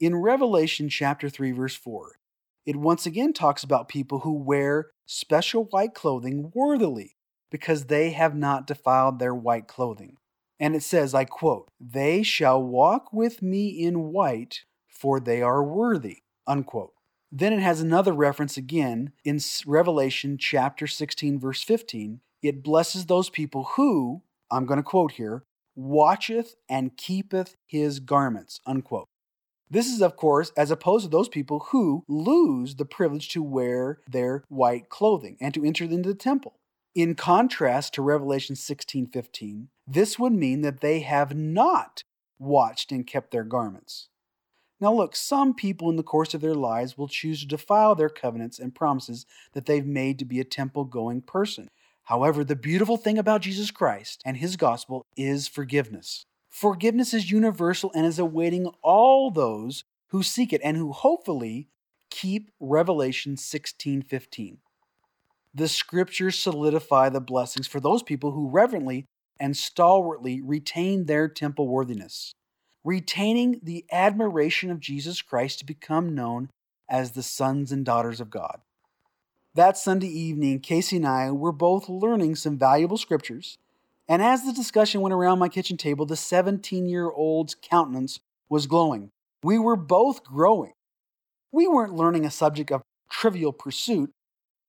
[0.00, 2.18] In Revelation chapter 3, verse 4,
[2.66, 7.16] it once again talks about people who wear special white clothing worthily
[7.50, 10.18] because they have not defiled their white clothing.
[10.60, 15.62] And it says, I quote, They shall walk with me in white, for they are
[15.62, 16.18] worthy.
[16.46, 16.92] Unquote.
[17.30, 22.20] Then it has another reference again in Revelation chapter 16, verse 15.
[22.42, 25.44] It blesses those people who, I'm going to quote here,
[25.76, 28.60] watcheth and keepeth his garments.
[28.66, 29.08] Unquote.
[29.70, 33.98] This is, of course, as opposed to those people who lose the privilege to wear
[34.08, 36.54] their white clothing and to enter into the temple.
[36.94, 42.02] In contrast to Revelation 16:15, this would mean that they have not
[42.38, 44.08] watched and kept their garments.
[44.80, 48.08] Now, look, some people in the course of their lives will choose to defile their
[48.08, 51.68] covenants and promises that they've made to be a temple going person.
[52.04, 56.24] However, the beautiful thing about Jesus Christ and his gospel is forgiveness.
[56.48, 61.68] Forgiveness is universal and is awaiting all those who seek it and who hopefully
[62.08, 64.58] keep Revelation 16:15.
[65.54, 69.06] The scriptures solidify the blessings for those people who reverently
[69.40, 72.32] and stalwartly retain their temple worthiness,
[72.88, 76.48] retaining the admiration of Jesus Christ to become known
[76.88, 78.60] as the sons and daughters of God.
[79.54, 83.58] That Sunday evening, Casey and I were both learning some valuable scriptures
[84.08, 88.66] and as the discussion went around my kitchen table, the 17 year old's countenance was
[88.66, 89.10] glowing.
[89.42, 90.72] We were both growing.
[91.52, 94.10] We weren't learning a subject of trivial pursuit,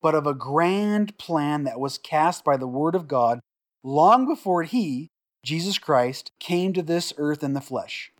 [0.01, 3.39] but of a grand plan that was cast by the Word of God
[3.81, 5.07] long before He,
[5.43, 8.11] Jesus Christ, came to this earth in the flesh.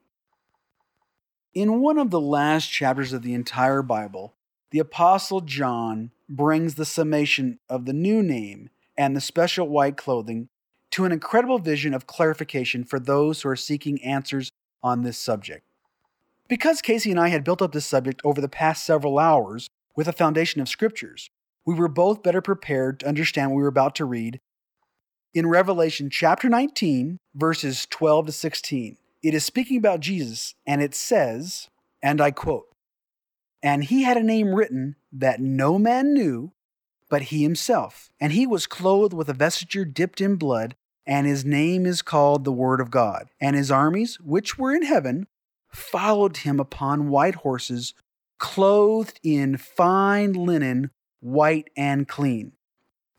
[1.54, 4.34] In one of the last chapters of the entire Bible,
[4.72, 10.50] the Apostle John brings the summation of the new name and the special white clothing
[10.92, 14.52] to an incredible vision of clarification for those who are seeking answers
[14.84, 15.66] on this subject.
[16.48, 20.08] Because Casey and I had built up this subject over the past several hours with
[20.08, 21.30] a foundation of scriptures,
[21.66, 24.40] we were both better prepared to understand what we were about to read.
[25.34, 30.96] In Revelation chapter 19, verses 12 to 16, it is speaking about Jesus, and it
[30.96, 31.70] says,
[32.02, 32.66] and I quote,
[33.62, 36.54] And he had a name written that no man knew
[37.10, 41.44] but he himself, and he was clothed with a vesture dipped in blood, and his
[41.44, 43.30] name is called the Word of God.
[43.42, 45.28] And his armies, which were in heaven,
[45.70, 47.94] followed him upon white horses,
[48.38, 52.54] clothed in fine linen, white and clean.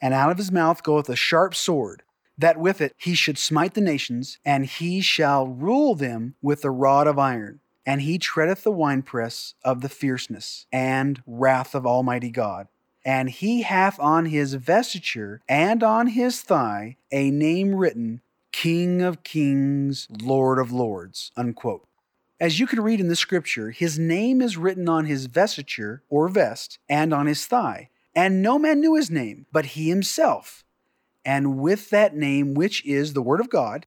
[0.01, 2.03] And out of his mouth goeth a sharp sword,
[2.39, 6.71] that with it he should smite the nations, and he shall rule them with a
[6.71, 7.61] rod of iron.
[7.85, 12.69] And he treadeth the winepress of the fierceness and wrath of Almighty God
[13.05, 18.21] and he hath on his vesture and on his thigh a name written
[18.53, 21.33] King of Kings, Lord of Lords.
[21.37, 21.87] Unquote.
[22.39, 26.29] As you can read in the scripture, his name is written on his vesture or
[26.29, 27.91] vest and on his thigh.
[28.15, 30.65] And no man knew his name, but he himself.
[31.25, 33.87] And with that name, which is the Word of God,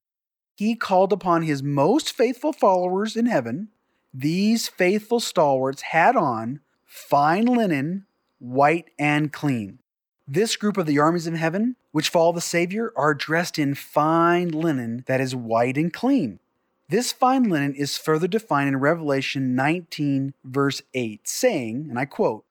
[0.55, 3.69] he called upon his most faithful followers in heaven.
[4.13, 8.05] These faithful stalwarts had on fine linen,
[8.39, 9.79] white and clean.
[10.27, 14.49] This group of the armies of heaven, which follow the Savior, are dressed in fine
[14.49, 16.39] linen that is white and clean.
[16.87, 22.45] This fine linen is further defined in Revelation 19, verse 8, saying, and I quote,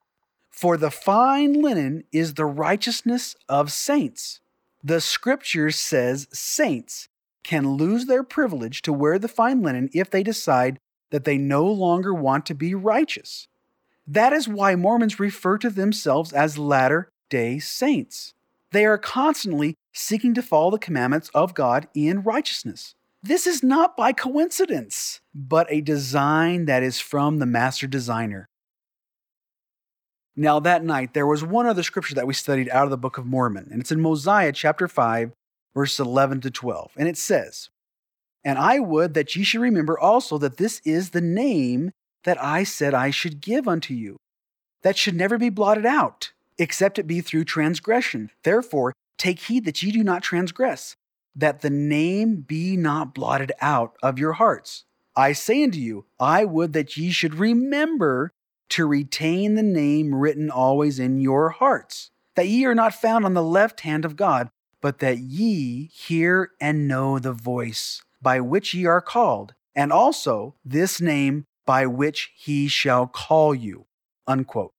[0.62, 4.38] For the fine linen is the righteousness of saints.
[4.84, 7.08] The scripture says saints
[7.42, 10.78] can lose their privilege to wear the fine linen if they decide
[11.10, 13.48] that they no longer want to be righteous.
[14.06, 18.32] That is why Mormons refer to themselves as Latter day Saints.
[18.70, 22.94] They are constantly seeking to follow the commandments of God in righteousness.
[23.20, 28.46] This is not by coincidence, but a design that is from the master designer.
[30.34, 33.18] Now, that night, there was one other scripture that we studied out of the Book
[33.18, 35.32] of Mormon, and it's in Mosiah chapter 5,
[35.74, 36.92] verses 11 to 12.
[36.96, 37.68] And it says,
[38.42, 41.90] And I would that ye should remember also that this is the name
[42.24, 44.16] that I said I should give unto you.
[44.82, 48.30] That should never be blotted out, except it be through transgression.
[48.42, 50.96] Therefore, take heed that ye do not transgress,
[51.36, 54.84] that the name be not blotted out of your hearts.
[55.14, 58.32] I say unto you, I would that ye should remember
[58.72, 63.34] to retain the name written always in your hearts, that ye are not found on
[63.34, 64.48] the left hand of God,
[64.80, 70.54] but that ye hear and know the voice by which ye are called, and also
[70.64, 73.84] this name by which he shall call you.
[74.26, 74.72] Unquote.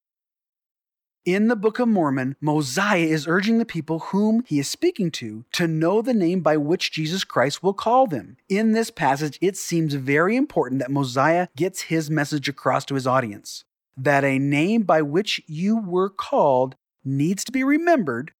[1.23, 5.45] In the Book of Mormon, Mosiah is urging the people whom he is speaking to
[5.51, 8.37] to know the name by which Jesus Christ will call them.
[8.49, 13.05] In this passage, it seems very important that Mosiah gets his message across to his
[13.05, 13.65] audience
[13.97, 18.31] that a name by which you were called needs to be remembered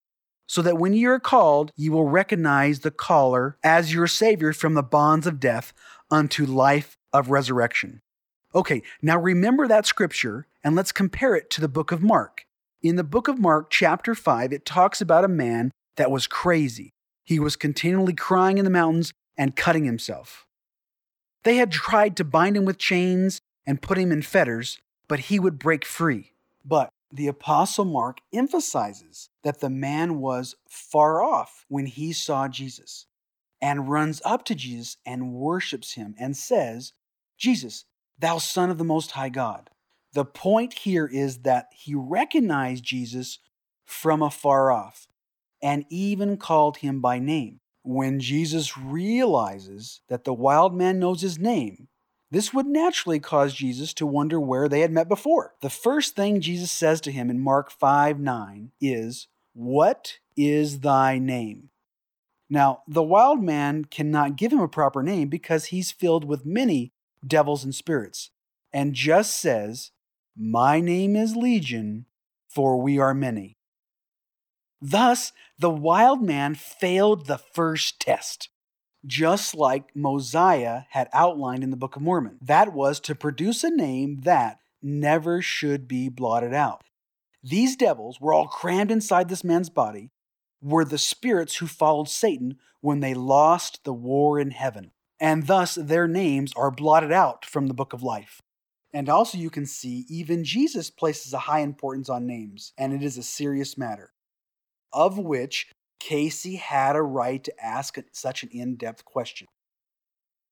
[0.48, 4.74] so that when you are called, you will recognize the caller as your Savior from
[4.74, 5.74] the bonds of death
[6.12, 8.02] unto life of resurrection.
[8.54, 12.46] Okay, now remember that scripture and let's compare it to the book of Mark.
[12.82, 16.92] In the book of Mark, chapter 5, it talks about a man that was crazy.
[17.24, 20.46] He was continually crying in the mountains and cutting himself.
[21.44, 25.40] They had tried to bind him with chains and put him in fetters, but he
[25.40, 26.34] would break free.
[26.66, 33.06] But the Apostle Mark emphasizes that the man was far off when he saw Jesus
[33.62, 36.94] and runs up to Jesus and worships him and says,
[37.38, 37.86] Jesus,
[38.18, 39.70] thou Son of the Most High God.
[40.14, 43.40] The point here is that he recognized Jesus
[43.86, 45.08] from afar off
[45.62, 47.60] and even called him by name.
[47.84, 51.88] When Jesus realizes that the wild man knows his name,
[52.34, 55.54] this would naturally cause Jesus to wonder where they had met before.
[55.62, 61.20] The first thing Jesus says to him in Mark 5 9 is, What is thy
[61.20, 61.70] name?
[62.50, 66.92] Now, the wild man cannot give him a proper name because he's filled with many
[67.26, 68.32] devils and spirits,
[68.72, 69.92] and just says,
[70.36, 72.08] my name is Legion,
[72.50, 73.58] for we are many.
[74.82, 78.50] Thus, the wild man failed the first test,
[79.06, 82.38] just like Mosiah had outlined in the Book of Mormon.
[82.42, 86.84] That was to produce a name that never should be blotted out.
[87.44, 90.12] These devils were all crammed inside this man's body,
[90.62, 95.76] were the spirits who followed Satan when they lost the war in heaven, and thus
[95.76, 98.42] their names are blotted out from the book of life.
[98.94, 103.02] And also, you can see even Jesus places a high importance on names, and it
[103.02, 104.14] is a serious matter,
[104.94, 105.68] of which
[106.04, 109.48] Casey had a right to ask such an in depth question.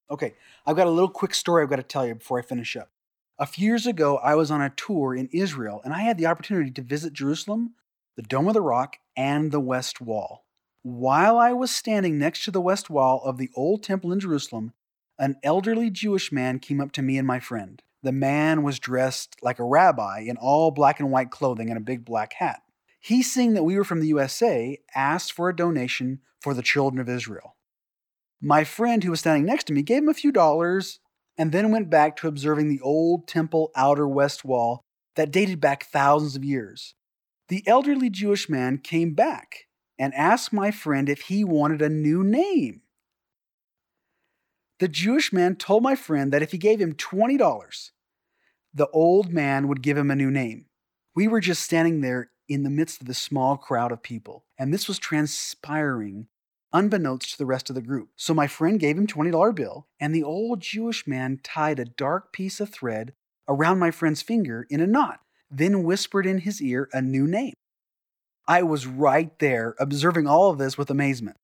[0.10, 0.36] Okay,
[0.66, 2.90] I've got a little quick story I've got to tell you before I finish up.
[3.38, 6.26] A few years ago, I was on a tour in Israel, and I had the
[6.26, 7.74] opportunity to visit Jerusalem,
[8.16, 10.46] the Dome of the Rock, and the West Wall.
[10.84, 14.72] While I was standing next to the West Wall of the Old Temple in Jerusalem,
[15.20, 17.82] an elderly Jewish man came up to me and my friend.
[18.04, 21.82] The man was dressed like a rabbi in all black and white clothing and a
[21.82, 22.62] big black hat.
[23.02, 27.02] He, seeing that we were from the USA, asked for a donation for the children
[27.02, 27.58] of Israel.
[28.40, 31.00] My friend, who was standing next to me, gave him a few dollars
[31.38, 34.86] and then went back to observing the old temple outer west wall
[35.16, 36.94] that dated back thousands of years.
[37.50, 39.66] The elderly Jewish man came back
[39.98, 42.82] and asked my friend if he wanted a new name.
[44.80, 47.92] The Jewish man told my friend that if he gave him $20,
[48.74, 50.66] the old man would give him a new name.
[51.14, 54.74] We were just standing there in the midst of the small crowd of people, and
[54.74, 56.28] this was transpiring
[56.74, 58.10] unbeknownst to the rest of the group.
[58.16, 62.34] So my friend gave him $20 bill, and the old Jewish man tied a dark
[62.34, 63.14] piece of thread
[63.48, 67.54] around my friend's finger in a knot, then whispered in his ear a new name.
[68.48, 71.38] I was right there observing all of this with amazement.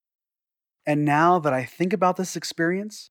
[0.86, 3.10] And now that I think about this experience,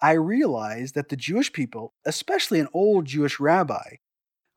[0.00, 3.96] I realize that the Jewish people, especially an old Jewish rabbi,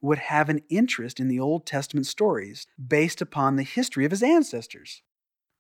[0.02, 4.24] would have an interest in the Old Testament stories based upon the history of his
[4.24, 5.02] ancestors.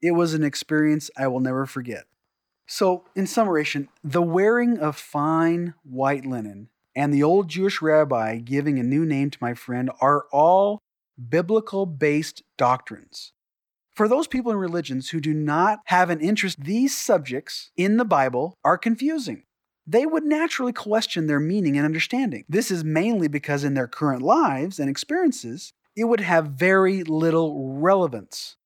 [0.01, 2.05] It was an experience I will never forget.
[2.67, 8.77] So, in summation, the wearing of fine white linen and the old Jewish rabbi giving
[8.77, 10.81] a new name to my friend are all
[11.29, 13.31] biblical based doctrines.
[13.95, 18.05] For those people in religions who do not have an interest, these subjects in the
[18.05, 19.43] Bible are confusing
[19.87, 22.43] they would naturally question their meaning and understanding.
[22.49, 27.79] This is mainly because in their current lives and experiences, it would have very little
[27.79, 28.57] relevance.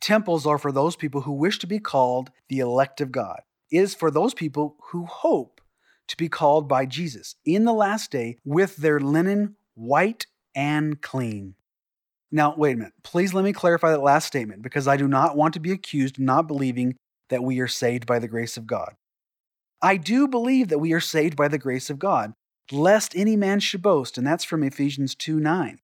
[0.00, 3.40] Temples are for those people who wish to be called the elect of God.
[3.70, 5.60] It is for those people who hope
[6.08, 11.54] to be called by Jesus in the last day with their linen white and clean.
[12.30, 12.94] Now, wait a minute.
[13.02, 16.18] Please let me clarify that last statement because I do not want to be accused
[16.18, 16.96] of not believing
[17.28, 18.94] that we are saved by the grace of God.
[19.82, 22.34] I do believe that we are saved by the grace of God,
[22.70, 25.80] lest any man should boast, and that's from Ephesians 2 9.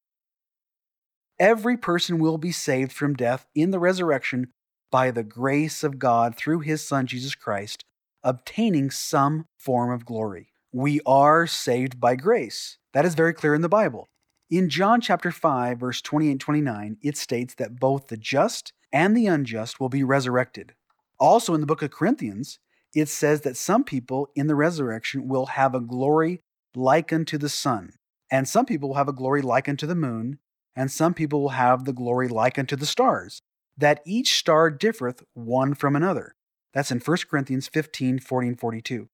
[1.41, 4.53] Every person will be saved from death in the resurrection
[4.91, 7.85] by the grace of God through his Son Jesus Christ,
[8.23, 10.53] obtaining some form of glory.
[10.73, 12.79] We are saved by grace.
[12.93, 14.09] That is very clear in the Bible.
[14.51, 19.27] In John chapter 5 verse 28 29, it states that both the just and the
[19.27, 20.75] unjust will be resurrected.
[21.19, 22.59] Also in the book of Corinthians,
[23.01, 26.43] it says that some people in the resurrection will have a glory
[26.75, 27.93] like unto the sun.
[28.31, 30.39] And some people will have a glory like unto the moon,
[30.77, 33.41] and some people will have the glory like unto the stars,
[33.77, 36.35] that each star differeth one from another.
[36.75, 39.09] That's in 1 Corinthians 15 40 and 42.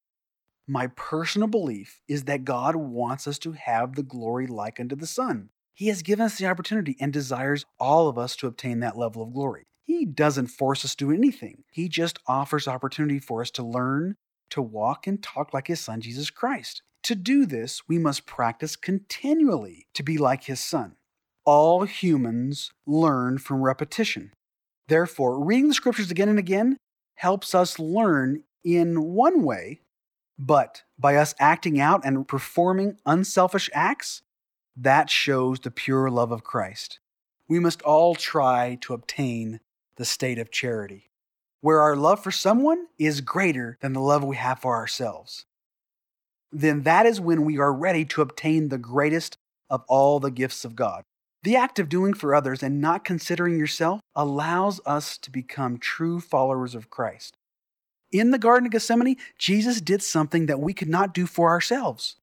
[0.66, 5.06] My personal belief is that God wants us to have the glory like unto the
[5.06, 5.50] sun.
[5.74, 9.22] He has given us the opportunity and desires all of us to obtain that level
[9.22, 9.66] of glory.
[9.84, 11.64] He doesn't force us to do anything.
[11.70, 14.16] He just offers opportunity for us to learn,
[14.50, 16.82] to walk and talk like his son Jesus Christ.
[17.04, 20.96] To do this, we must practice continually to be like his son.
[21.44, 24.32] All humans learn from repetition.
[24.88, 26.78] Therefore, reading the scriptures again and again
[27.16, 29.80] helps us learn in one way,
[30.38, 34.22] but by us acting out and performing unselfish acts,
[34.76, 36.98] that shows the pure love of Christ.
[37.48, 39.60] We must all try to obtain
[39.96, 41.10] the state of charity,
[41.60, 45.46] where our love for someone is greater than the love we have for ourselves.
[46.52, 49.38] Then that is when we are ready to obtain the greatest
[49.68, 51.02] of all the gifts of God.
[51.42, 56.20] The act of doing for others and not considering yourself allows us to become true
[56.20, 57.36] followers of Christ.
[58.10, 62.16] In the Garden of Gethsemane, Jesus did something that we could not do for ourselves.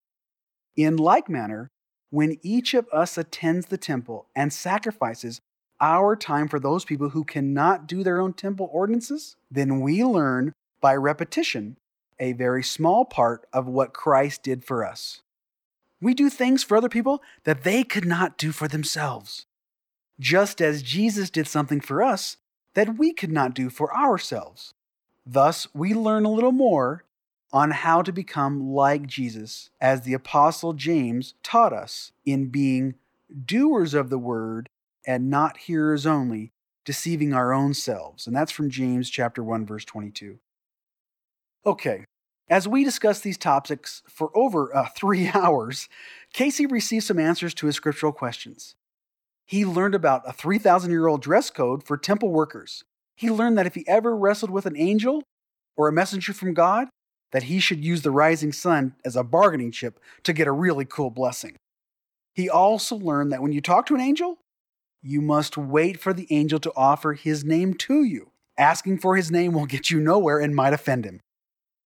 [0.75, 1.67] In like manner,
[2.09, 5.39] when each of us attends the temple and sacrifices
[5.81, 10.53] our time for those people who cannot do their own temple ordinances, then we learn
[10.79, 11.77] by repetition
[12.19, 15.21] a very small part of what Christ did for us.
[15.99, 19.45] We do things for other people that they could not do for themselves,
[20.19, 22.37] just as Jesus did something for us
[22.73, 24.73] that we could not do for ourselves.
[25.25, 27.03] Thus, we learn a little more
[27.53, 32.95] on how to become like Jesus, as the Apostle James taught us in being
[33.45, 34.69] doers of the word
[35.05, 36.51] and not hearers only,
[36.85, 38.27] deceiving our own selves.
[38.27, 40.39] And that's from James chapter 1 verse 22.
[41.65, 42.05] Okay.
[42.49, 45.87] As we discuss these topics for over uh, 3 hours,
[46.33, 48.75] Casey received some answers to his scriptural questions.
[49.45, 52.83] He learned about a 3,000 year old dress code for temple workers.
[53.15, 55.23] He learned that if he ever wrestled with an angel
[55.75, 56.87] or a messenger from God,
[57.31, 60.85] that he should use the rising sun as a bargaining chip to get a really
[60.85, 61.55] cool blessing.
[62.33, 64.37] He also learned that when you talk to an angel,
[65.01, 68.31] you must wait for the angel to offer his name to you.
[68.57, 71.21] Asking for his name will get you nowhere and might offend him.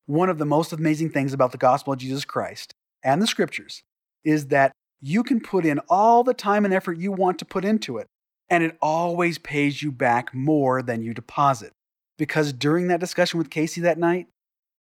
[0.06, 3.84] One of the most amazing things about the gospel of Jesus Christ and the scriptures
[4.24, 7.64] is that you can put in all the time and effort you want to put
[7.64, 8.08] into it,
[8.50, 11.72] and it always pays you back more than you deposit.
[12.18, 14.28] Because during that discussion with Casey that night,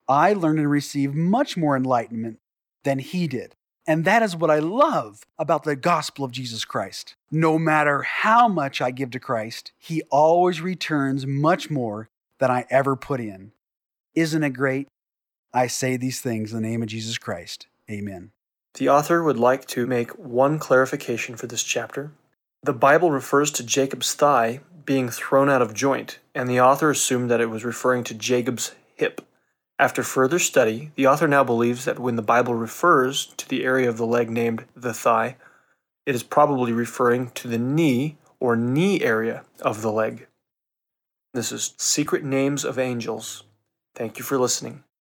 [0.07, 2.38] I learned and received much more enlightenment
[2.83, 3.55] than he did.
[3.88, 7.15] And that is what I love about the gospel of Jesus Christ.
[7.29, 12.09] No matter how much I give to Christ, he always returns much more
[12.39, 13.51] than I ever put in.
[14.15, 14.88] Isn't it great?
[15.53, 17.67] I say these things in the name of Jesus Christ.
[17.89, 18.31] Amen.
[18.73, 22.11] The author would like to make one clarification for this chapter.
[22.63, 27.29] The Bible refers to Jacob's thigh being thrown out of joint, and the author assumed
[27.31, 29.21] that it was referring to Jacob's hip.
[29.78, 33.89] After further study, the author now believes that when the Bible refers to the area
[33.89, 35.36] of the leg named the thigh,
[36.05, 40.28] it is probably referring to the knee or knee area of the leg.
[41.34, 43.43] This is Secret Names of Angels.
[43.95, 44.84] Thank you for listening.